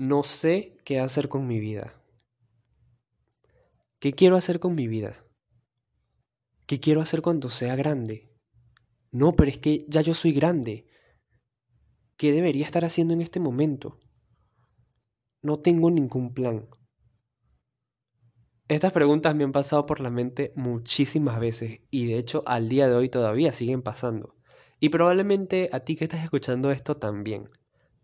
[0.00, 2.00] No sé qué hacer con mi vida.
[3.98, 5.26] ¿Qué quiero hacer con mi vida?
[6.68, 8.32] ¿Qué quiero hacer cuando sea grande?
[9.10, 10.86] No, pero es que ya yo soy grande.
[12.16, 13.98] ¿Qué debería estar haciendo en este momento?
[15.42, 16.68] No tengo ningún plan.
[18.68, 22.86] Estas preguntas me han pasado por la mente muchísimas veces y de hecho al día
[22.86, 24.36] de hoy todavía siguen pasando.
[24.78, 27.50] Y probablemente a ti que estás escuchando esto también.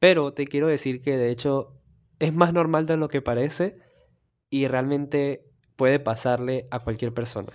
[0.01, 1.81] Pero te quiero decir que de hecho
[2.19, 3.79] es más normal de lo que parece
[4.51, 5.45] y realmente
[5.77, 7.53] puede pasarle a cualquier persona.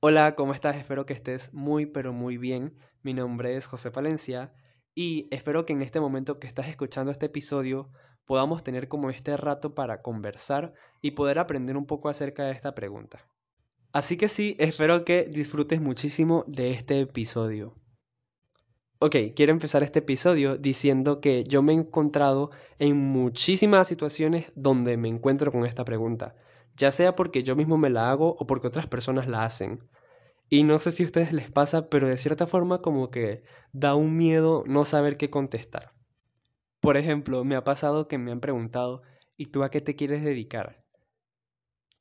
[0.00, 0.76] Hola, ¿cómo estás?
[0.76, 2.76] Espero que estés muy pero muy bien.
[3.02, 4.52] Mi nombre es José Palencia
[4.94, 7.90] y espero que en este momento que estás escuchando este episodio
[8.26, 12.74] podamos tener como este rato para conversar y poder aprender un poco acerca de esta
[12.74, 13.26] pregunta.
[13.92, 17.81] Así que sí, espero que disfrutes muchísimo de este episodio.
[19.04, 24.96] Ok, quiero empezar este episodio diciendo que yo me he encontrado en muchísimas situaciones donde
[24.96, 26.36] me encuentro con esta pregunta,
[26.76, 29.80] ya sea porque yo mismo me la hago o porque otras personas la hacen.
[30.48, 33.42] Y no sé si a ustedes les pasa, pero de cierta forma como que
[33.72, 35.94] da un miedo no saber qué contestar.
[36.78, 39.02] Por ejemplo, me ha pasado que me han preguntado,
[39.36, 40.84] ¿y tú a qué te quieres dedicar?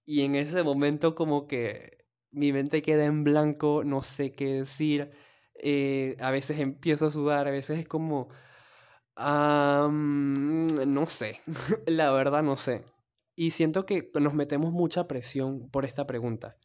[0.06, 5.10] Y en ese momento como que mi mente queda en blanco, no sé qué decir
[5.56, 8.30] eh, a veces empiezo a sudar, a veces es como,
[9.18, 11.40] no sé,
[11.86, 12.86] la verdad no sé.
[13.36, 16.58] Y siento que nos metemos mucha presión por esta pregunta,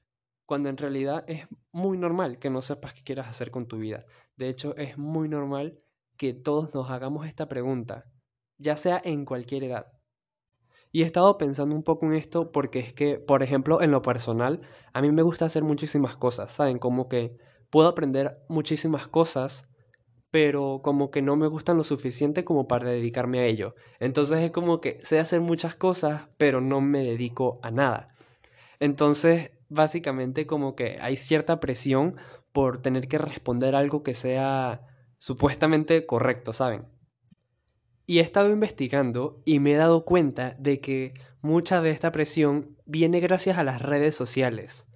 [0.46, 4.04] cuando en realidad es muy normal que no sepas qué quieras hacer con tu vida.
[4.36, 5.78] De hecho, es muy normal
[6.16, 8.04] que todos nos hagamos esta pregunta,
[8.58, 9.92] ya sea en cualquier edad.
[10.92, 14.02] Y he estado pensando un poco en esto porque es que, por ejemplo, en lo
[14.02, 16.78] personal, a mí me gusta hacer muchísimas cosas, ¿saben?
[16.78, 17.36] Como que
[17.70, 19.68] puedo aprender muchísimas cosas,
[20.30, 23.74] pero como que no me gustan lo suficiente como para dedicarme a ello.
[24.00, 28.08] Entonces es como que sé hacer muchas cosas, pero no me dedico a nada.
[28.80, 32.16] Entonces, básicamente como que hay cierta presión
[32.52, 34.82] por tener que responder algo que sea
[35.18, 36.86] supuestamente correcto, ¿saben?
[38.06, 42.76] Y he estado investigando y me he dado cuenta de que mucha de esta presión
[42.84, 44.86] viene gracias a las redes sociales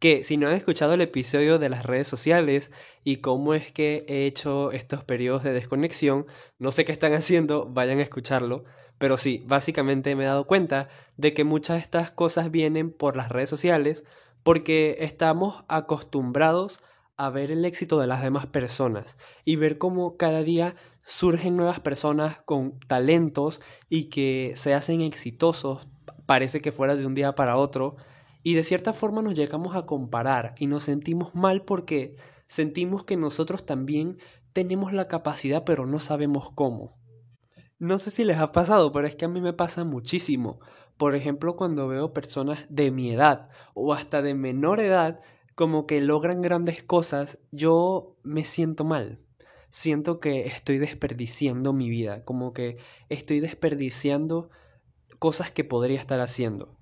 [0.00, 2.70] que si no han escuchado el episodio de las redes sociales
[3.04, 6.26] y cómo es que he hecho estos periodos de desconexión,
[6.58, 8.64] no sé qué están haciendo, vayan a escucharlo.
[8.98, 13.16] Pero sí, básicamente me he dado cuenta de que muchas de estas cosas vienen por
[13.16, 14.04] las redes sociales
[14.42, 16.80] porque estamos acostumbrados
[17.16, 20.74] a ver el éxito de las demás personas y ver cómo cada día
[21.04, 23.60] surgen nuevas personas con talentos
[23.90, 25.86] y que se hacen exitosos,
[26.24, 27.96] parece que fuera de un día para otro,
[28.42, 33.16] y de cierta forma nos llegamos a comparar y nos sentimos mal porque sentimos que
[33.16, 34.18] nosotros también
[34.52, 36.98] tenemos la capacidad pero no sabemos cómo.
[37.78, 40.60] No sé si les ha pasado, pero es que a mí me pasa muchísimo.
[40.98, 45.20] Por ejemplo, cuando veo personas de mi edad o hasta de menor edad
[45.54, 49.18] como que logran grandes cosas, yo me siento mal.
[49.70, 52.76] Siento que estoy desperdiciando mi vida, como que
[53.08, 54.50] estoy desperdiciando
[55.18, 56.79] cosas que podría estar haciendo.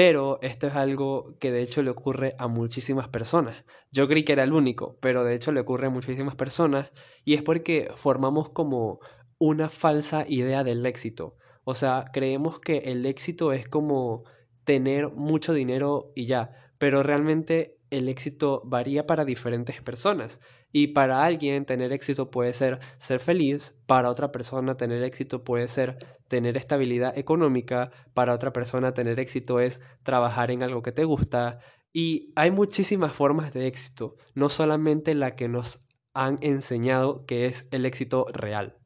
[0.00, 3.64] Pero esto es algo que de hecho le ocurre a muchísimas personas.
[3.90, 6.92] Yo creí que era el único, pero de hecho le ocurre a muchísimas personas
[7.24, 9.00] y es porque formamos como
[9.38, 11.36] una falsa idea del éxito.
[11.64, 14.22] O sea, creemos que el éxito es como
[14.62, 20.38] tener mucho dinero y ya, pero realmente el éxito varía para diferentes personas.
[20.72, 25.68] Y para alguien tener éxito puede ser ser feliz, para otra persona tener éxito puede
[25.68, 25.98] ser
[26.28, 31.58] tener estabilidad económica, para otra persona tener éxito es trabajar en algo que te gusta.
[31.92, 35.82] Y hay muchísimas formas de éxito, no solamente la que nos
[36.14, 38.76] han enseñado que es el éxito real.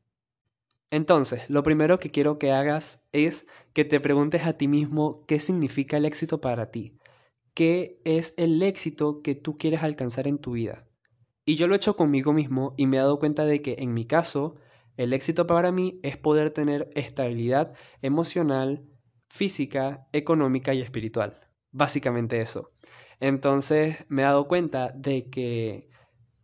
[0.90, 5.40] Entonces, lo primero que quiero que hagas es que te preguntes a ti mismo qué
[5.40, 6.98] significa el éxito para ti
[7.54, 10.86] qué es el éxito que tú quieres alcanzar en tu vida.
[11.44, 13.94] Y yo lo he hecho conmigo mismo y me he dado cuenta de que en
[13.94, 14.56] mi caso,
[14.96, 18.84] el éxito para mí es poder tener estabilidad emocional,
[19.28, 21.40] física, económica y espiritual.
[21.72, 22.70] Básicamente eso.
[23.18, 25.88] Entonces me he dado cuenta de que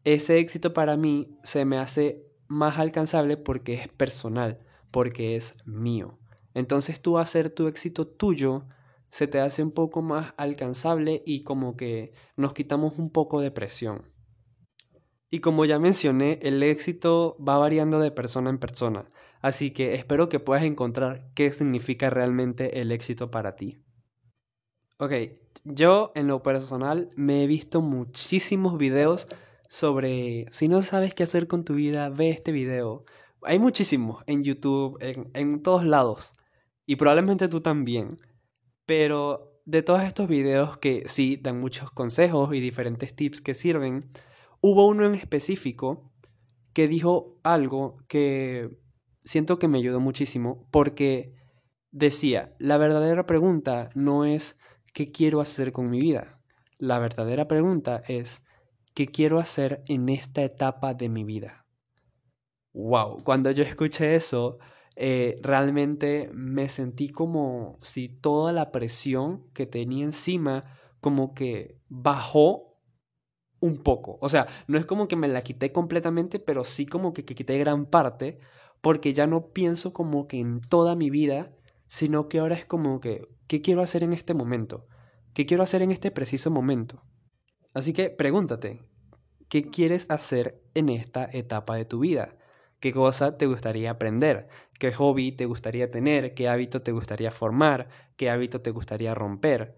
[0.05, 4.59] ese éxito para mí se me hace más alcanzable porque es personal,
[4.91, 6.19] porque es mío.
[6.55, 8.67] Entonces tú hacer tu éxito tuyo
[9.11, 13.51] se te hace un poco más alcanzable y como que nos quitamos un poco de
[13.51, 14.03] presión.
[15.31, 19.11] Y como ya mencioné, el éxito va variando de persona en persona,
[19.43, 23.79] así que espero que puedas encontrar qué significa realmente el éxito para ti.
[24.99, 25.13] Ok,
[25.65, 29.29] yo en lo personal me he visto muchísimos videos
[29.69, 33.05] sobre si no sabes qué hacer con tu vida, ve este video.
[33.43, 36.33] Hay muchísimos en YouTube, en, en todos lados.
[36.87, 38.17] Y probablemente tú también.
[38.87, 44.11] Pero de todos estos videos que sí dan muchos consejos y diferentes tips que sirven,
[44.61, 46.13] hubo uno en específico
[46.73, 48.79] que dijo algo que
[49.23, 51.35] siento que me ayudó muchísimo porque
[51.91, 54.59] decía, la verdadera pregunta no es
[54.95, 56.41] ¿qué quiero hacer con mi vida?
[56.79, 58.45] La verdadera pregunta es
[58.95, 61.67] ¿qué quiero hacer en esta etapa de mi vida?
[62.73, 64.59] Wow, cuando yo escuché eso,
[64.95, 72.68] eh, realmente me sentí como si toda la presión que tenía encima como que bajó
[73.61, 74.19] un poco.
[74.21, 77.35] O sea, no es como que me la quité completamente, pero sí como que, que
[77.35, 78.39] quité gran parte,
[78.81, 81.51] porque ya no pienso como que en toda mi vida,
[81.87, 84.87] sino que ahora es como que, ¿qué quiero hacer en este momento?
[85.35, 87.03] ¿Qué quiero hacer en este preciso momento?
[87.75, 88.83] Así que pregúntate,
[89.49, 92.37] ¿qué quieres hacer en esta etapa de tu vida?
[92.81, 94.49] ¿Qué cosa te gustaría aprender?
[94.79, 96.35] ¿Qué hobby te gustaría tener?
[96.35, 97.89] ¿Qué hábito te gustaría formar?
[98.17, 99.77] ¿Qué hábito te gustaría romper?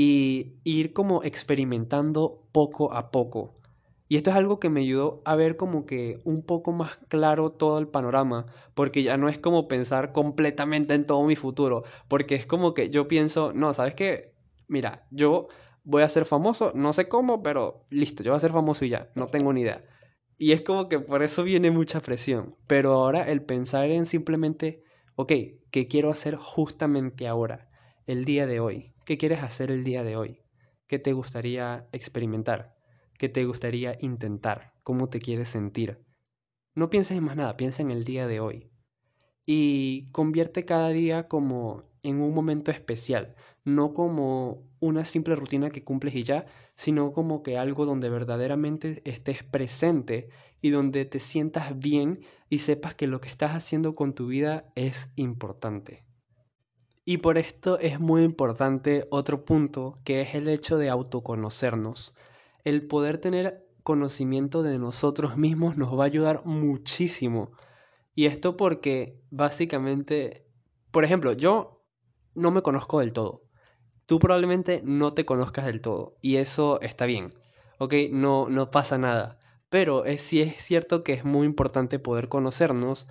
[0.00, 3.54] Y ir como experimentando poco a poco.
[4.06, 7.50] Y esto es algo que me ayudó a ver como que un poco más claro
[7.50, 12.36] todo el panorama, porque ya no es como pensar completamente en todo mi futuro, porque
[12.36, 14.34] es como que yo pienso, no, ¿sabes qué?
[14.68, 15.48] Mira, yo
[15.82, 18.90] voy a ser famoso, no sé cómo, pero listo, yo voy a ser famoso y
[18.90, 19.82] ya, no tengo ni idea.
[20.38, 22.54] Y es como que por eso viene mucha presión.
[22.68, 24.84] Pero ahora el pensar en simplemente,
[25.16, 25.32] ok,
[25.72, 27.67] ¿qué quiero hacer justamente ahora,
[28.08, 28.94] el día de hoy?
[29.04, 30.40] ¿Qué quieres hacer el día de hoy?
[30.86, 32.74] ¿Qué te gustaría experimentar?
[33.18, 34.72] ¿Qué te gustaría intentar?
[34.82, 36.02] ¿Cómo te quieres sentir?
[36.74, 38.70] No pienses en más nada, piensa en el día de hoy.
[39.44, 45.84] Y convierte cada día como en un momento especial, no como una simple rutina que
[45.84, 46.46] cumples y ya,
[46.76, 50.30] sino como que algo donde verdaderamente estés presente
[50.62, 54.72] y donde te sientas bien y sepas que lo que estás haciendo con tu vida
[54.76, 56.07] es importante.
[57.08, 62.14] Y por esto es muy importante otro punto, que es el hecho de autoconocernos.
[62.64, 67.52] El poder tener conocimiento de nosotros mismos nos va a ayudar muchísimo.
[68.14, 70.46] Y esto porque básicamente,
[70.90, 71.82] por ejemplo, yo
[72.34, 73.48] no me conozco del todo
[74.04, 77.34] tú probablemente no te conozcas del todo y eso está bien,
[77.78, 77.94] ¿ok?
[78.10, 79.38] No, no pasa nada.
[79.68, 83.06] Pero es, sí es cierto que es muy importante poder conocernos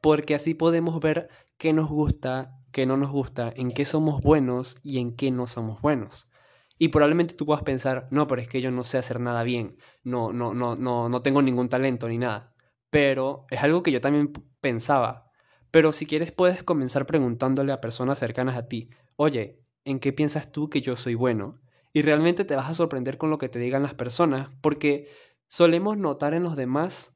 [0.00, 1.28] porque así podemos ver
[1.58, 5.46] qué nos gusta, qué no nos gusta, en qué somos buenos y en qué no
[5.46, 6.28] somos buenos.
[6.76, 9.76] Y probablemente tú puedas pensar, no, pero es que yo no sé hacer nada bien,
[10.02, 12.52] no, no, no, no, no tengo ningún talento ni nada.
[12.90, 15.30] Pero es algo que yo también pensaba.
[15.70, 20.50] Pero si quieres puedes comenzar preguntándole a personas cercanas a ti, oye, en qué piensas
[20.50, 21.60] tú que yo soy bueno.
[21.92, 25.08] Y realmente te vas a sorprender con lo que te digan las personas, porque
[25.46, 27.14] solemos notar en los demás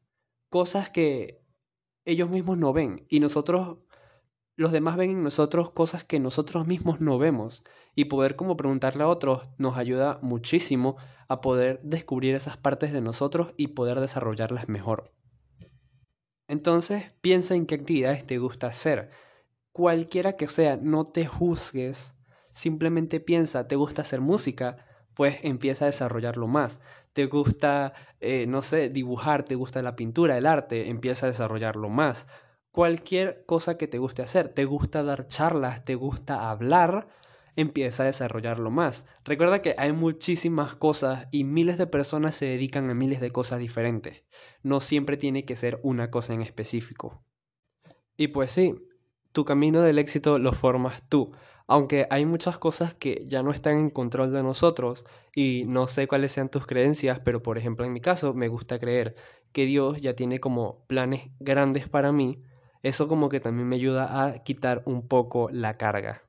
[0.50, 1.42] cosas que
[2.04, 3.04] ellos mismos no ven.
[3.08, 3.78] Y nosotros,
[4.58, 7.64] los demás ven en nosotros cosas que nosotros mismos no vemos.
[7.94, 10.96] Y poder como preguntarle a otros nos ayuda muchísimo
[11.28, 15.12] a poder descubrir esas partes de nosotros y poder desarrollarlas mejor.
[16.48, 19.10] Entonces, piensa en qué actividades te gusta hacer.
[19.72, 22.14] Cualquiera que sea, no te juzgues
[22.58, 24.84] Simplemente piensa, ¿te gusta hacer música?
[25.14, 26.80] Pues empieza a desarrollarlo más.
[27.12, 29.44] ¿Te gusta, eh, no sé, dibujar?
[29.44, 30.90] ¿Te gusta la pintura, el arte?
[30.90, 32.26] Empieza a desarrollarlo más.
[32.72, 34.50] Cualquier cosa que te guste hacer.
[34.50, 35.84] ¿Te gusta dar charlas?
[35.84, 37.08] ¿Te gusta hablar?
[37.56, 39.04] Empieza a desarrollarlo más.
[39.24, 43.58] Recuerda que hay muchísimas cosas y miles de personas se dedican a miles de cosas
[43.58, 44.22] diferentes.
[44.62, 47.22] No siempre tiene que ser una cosa en específico.
[48.16, 48.76] Y pues sí,
[49.32, 51.32] tu camino del éxito lo formas tú
[51.68, 55.04] aunque hay muchas cosas que ya no están en control de nosotros
[55.34, 58.78] y no sé cuáles sean tus creencias, pero por ejemplo en mi caso me gusta
[58.78, 59.14] creer
[59.52, 62.42] que Dios ya tiene como planes grandes para mí,
[62.82, 66.22] eso como que también me ayuda a quitar un poco la carga.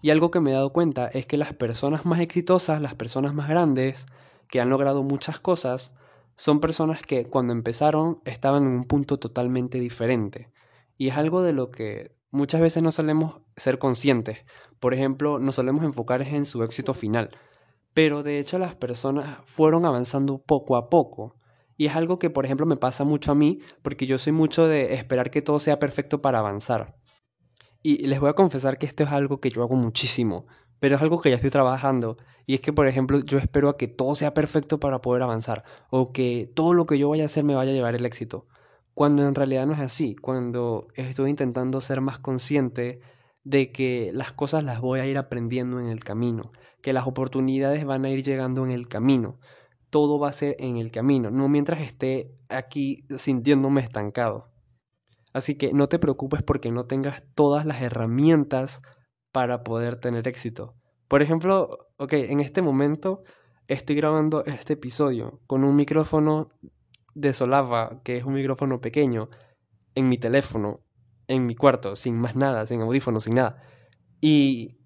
[0.00, 3.34] Y algo que me he dado cuenta es que las personas más exitosas, las personas
[3.34, 4.06] más grandes,
[4.48, 5.94] que han logrado muchas cosas,
[6.36, 10.52] son personas que cuando empezaron estaban en un punto totalmente diferente.
[10.98, 14.44] Y es algo de lo que muchas veces no solemos ser conscientes.
[14.80, 17.30] Por ejemplo, nos solemos enfocar en su éxito final.
[17.94, 21.36] Pero de hecho las personas fueron avanzando poco a poco.
[21.76, 24.66] Y es algo que, por ejemplo, me pasa mucho a mí, porque yo soy mucho
[24.66, 26.96] de esperar que todo sea perfecto para avanzar.
[27.82, 30.46] Y les voy a confesar que esto es algo que yo hago muchísimo,
[30.80, 32.16] pero es algo que ya estoy trabajando.
[32.46, 35.64] Y es que, por ejemplo, yo espero a que todo sea perfecto para poder avanzar,
[35.90, 38.46] o que todo lo que yo vaya a hacer me vaya a llevar el éxito
[38.94, 43.00] cuando en realidad no es así, cuando estoy intentando ser más consciente
[43.42, 47.84] de que las cosas las voy a ir aprendiendo en el camino, que las oportunidades
[47.84, 49.38] van a ir llegando en el camino,
[49.94, 54.50] todo va a ser en el camino, no mientras esté aquí sintiéndome estancado.
[55.32, 58.82] Así que no te preocupes porque no tengas todas las herramientas
[59.30, 60.74] para poder tener éxito.
[61.06, 63.22] Por ejemplo, ok, en este momento
[63.68, 66.48] estoy grabando este episodio con un micrófono
[67.14, 69.28] de solava, que es un micrófono pequeño,
[69.94, 70.80] en mi teléfono,
[71.28, 73.62] en mi cuarto, sin más nada, sin audífonos, sin nada.
[74.20, 74.76] Y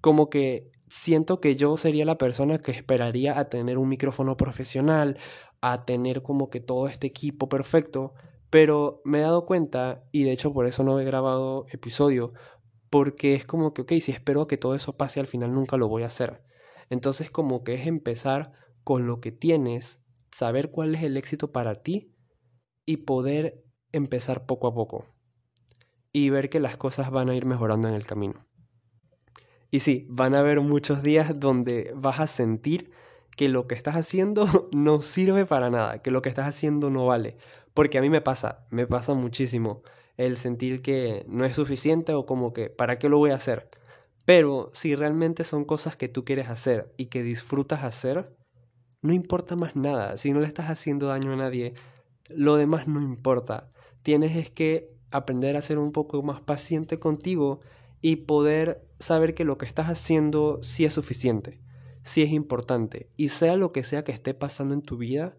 [0.00, 5.18] como que siento que yo sería la persona que esperaría a tener un micrófono profesional,
[5.60, 8.14] a tener como que todo este equipo perfecto,
[8.50, 12.32] pero me he dado cuenta, y de hecho por eso no he grabado episodio,
[12.90, 15.88] porque es como que, ok, si espero que todo eso pase al final nunca lo
[15.88, 16.42] voy a hacer.
[16.88, 18.52] Entonces como que es empezar
[18.84, 20.00] con lo que tienes,
[20.30, 22.14] saber cuál es el éxito para ti
[22.84, 25.06] y poder empezar poco a poco
[26.12, 28.45] y ver que las cosas van a ir mejorando en el camino.
[29.70, 32.90] Y sí, van a haber muchos días donde vas a sentir
[33.36, 37.06] que lo que estás haciendo no sirve para nada, que lo que estás haciendo no
[37.06, 37.36] vale.
[37.74, 39.82] Porque a mí me pasa, me pasa muchísimo
[40.16, 43.68] el sentir que no es suficiente o como que, ¿para qué lo voy a hacer?
[44.24, 48.34] Pero si realmente son cosas que tú quieres hacer y que disfrutas hacer,
[49.02, 50.16] no importa más nada.
[50.16, 51.74] Si no le estás haciendo daño a nadie,
[52.28, 53.70] lo demás no importa.
[54.02, 57.60] Tienes es que aprender a ser un poco más paciente contigo
[58.00, 61.60] y poder saber que lo que estás haciendo sí es suficiente,
[62.02, 63.10] sí es importante.
[63.16, 65.36] Y sea lo que sea que esté pasando en tu vida,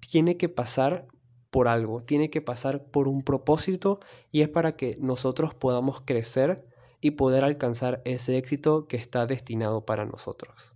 [0.00, 1.06] tiene que pasar
[1.50, 6.64] por algo, tiene que pasar por un propósito y es para que nosotros podamos crecer
[7.00, 10.72] y poder alcanzar ese éxito que está destinado para nosotros.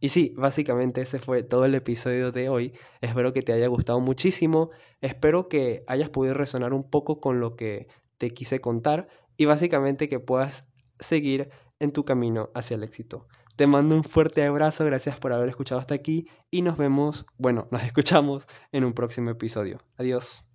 [0.00, 2.72] Y sí, básicamente ese fue todo el episodio de hoy.
[3.02, 4.70] Espero que te haya gustado muchísimo.
[5.02, 9.08] Espero que hayas podido resonar un poco con lo que te quise contar
[9.40, 10.66] y básicamente que puedas
[10.98, 13.26] seguir en tu camino hacia el éxito.
[13.56, 17.66] Te mando un fuerte abrazo, gracias por haber escuchado hasta aquí y nos vemos, bueno,
[17.70, 19.80] nos escuchamos en un próximo episodio.
[19.96, 20.49] Adiós.